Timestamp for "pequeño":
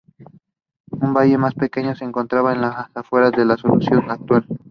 1.53-1.93